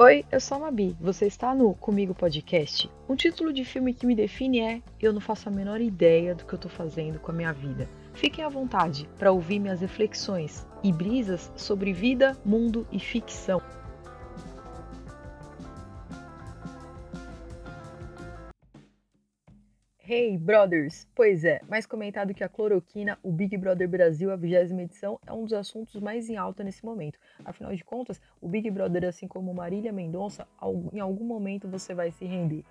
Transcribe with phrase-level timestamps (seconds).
[0.00, 0.96] Oi, eu sou a Mabi.
[1.00, 2.88] Você está no Comigo Podcast.
[3.08, 6.44] Um título de filme que me define é Eu não faço a menor ideia do
[6.44, 7.88] que eu estou fazendo com a minha vida.
[8.14, 13.60] Fiquem à vontade para ouvir minhas reflexões e brisas sobre vida, mundo e ficção.
[20.10, 21.06] Hey, brothers!
[21.14, 25.30] Pois é, mais comentado que a cloroquina, o Big Brother Brasil, a vigésima edição, é
[25.34, 27.18] um dos assuntos mais em alta nesse momento.
[27.44, 30.48] Afinal de contas, o Big Brother, assim como Marília Mendonça,
[30.94, 32.64] em algum momento você vai se render.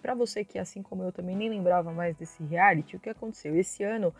[0.00, 3.56] Para você que, assim como eu, também nem lembrava mais desse reality, o que aconteceu?
[3.56, 4.12] Esse ano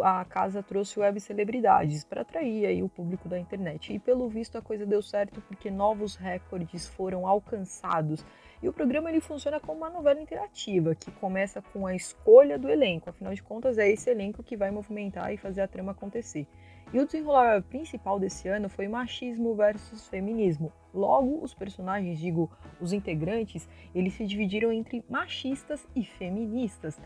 [0.00, 3.92] a casa trouxe web celebridades para atrair aí o público da internet.
[3.92, 8.24] E pelo visto a coisa deu certo porque novos recordes foram alcançados
[8.62, 12.68] e o programa ele funciona como uma novela interativa, que começa com a escolha do
[12.68, 13.10] elenco.
[13.10, 16.46] Afinal de contas, é esse elenco que vai movimentar e fazer a trama acontecer.
[16.92, 20.72] E o desenrolar principal desse ano foi machismo versus feminismo.
[20.94, 27.00] Logo, os personagens, digo, os integrantes, eles se dividiram entre machistas e feministas,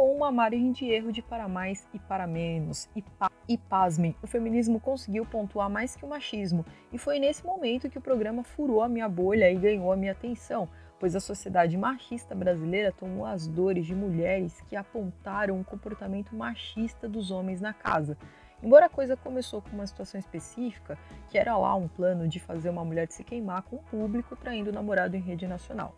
[0.00, 2.88] com uma margem de erro de para mais e para menos.
[2.96, 7.44] E, pa e pasmem, o feminismo conseguiu pontuar mais que o machismo, e foi nesse
[7.44, 11.20] momento que o programa furou a minha bolha e ganhou a minha atenção, pois a
[11.20, 17.60] sociedade machista brasileira tomou as dores de mulheres que apontaram o comportamento machista dos homens
[17.60, 18.16] na casa.
[18.62, 20.96] Embora a coisa começou com uma situação específica,
[21.28, 24.70] que era lá um plano de fazer uma mulher se queimar com o público traindo
[24.70, 25.94] o namorado em rede nacional.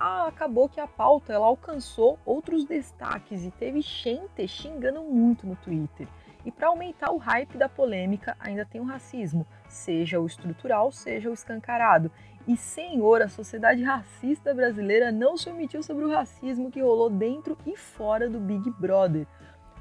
[0.00, 5.56] Ah, acabou que a pauta ela alcançou outros destaques e teve gente xingando muito no
[5.56, 6.06] Twitter.
[6.46, 11.28] E para aumentar o hype da polêmica, ainda tem o racismo, seja o estrutural, seja
[11.28, 12.12] o escancarado.
[12.46, 17.58] E senhor, a sociedade racista brasileira não se omitiu sobre o racismo que rolou dentro
[17.66, 19.26] e fora do Big Brother.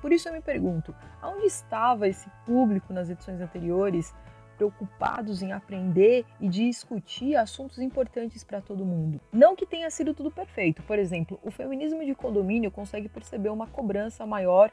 [0.01, 4.15] Por isso eu me pergunto, aonde estava esse público nas edições anteriores,
[4.57, 9.21] preocupados em aprender e discutir assuntos importantes para todo mundo?
[9.31, 10.81] Não que tenha sido tudo perfeito.
[10.83, 14.71] Por exemplo, o feminismo de condomínio consegue perceber uma cobrança maior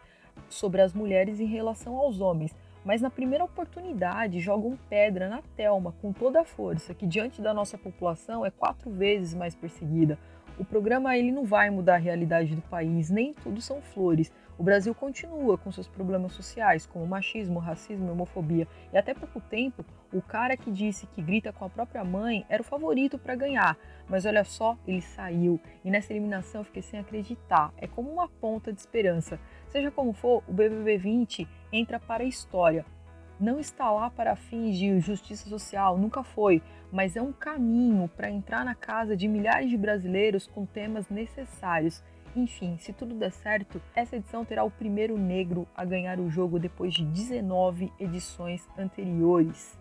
[0.48, 5.94] sobre as mulheres em relação aos homens, mas na primeira oportunidade jogam pedra na Telma
[6.02, 10.18] com toda a força, que diante da nossa população é quatro vezes mais perseguida.
[10.56, 14.32] O programa ele não vai mudar a realidade do país, nem tudo são flores.
[14.56, 18.68] O Brasil continua com seus problemas sociais, como machismo, racismo homofobia.
[18.92, 22.62] E até pouco tempo, o cara que disse que grita com a própria mãe era
[22.62, 23.76] o favorito para ganhar.
[24.08, 25.58] Mas olha só, ele saiu.
[25.84, 27.72] E nessa eliminação eu fiquei sem acreditar.
[27.76, 29.40] É como uma ponta de esperança.
[29.66, 32.86] Seja como for, o BBB 20 entra para a história.
[33.38, 36.62] Não está lá para fins de justiça social, nunca foi,
[36.92, 42.02] mas é um caminho para entrar na casa de milhares de brasileiros com temas necessários.
[42.36, 46.58] Enfim, se tudo der certo, essa edição terá o primeiro negro a ganhar o jogo
[46.58, 49.78] depois de 19 edições anteriores.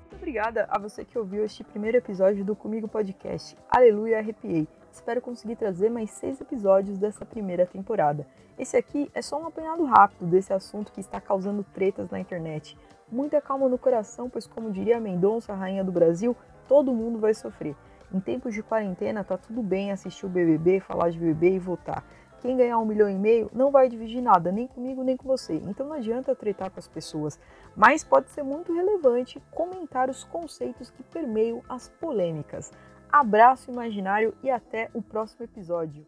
[0.00, 3.56] Muito obrigada a você que ouviu este primeiro episódio do Comigo Podcast.
[3.70, 4.68] Aleluia, arrepiei.
[4.92, 8.26] Espero conseguir trazer mais seis episódios dessa primeira temporada.
[8.58, 12.76] Esse aqui é só um apanhado rápido desse assunto que está causando tretas na internet.
[13.10, 16.36] Muita calma no coração, pois, como diria Mendonça, rainha do Brasil,
[16.68, 17.74] todo mundo vai sofrer.
[18.12, 22.04] Em tempos de quarentena, tá tudo bem assistir o BBB, falar de BBB e votar.
[22.42, 25.54] Quem ganhar um milhão e meio não vai dividir nada, nem comigo nem com você.
[25.54, 27.40] Então não adianta tretar com as pessoas.
[27.74, 32.70] Mas pode ser muito relevante comentar os conceitos que permeiam as polêmicas.
[33.12, 36.06] Abraço imaginário e até o próximo episódio.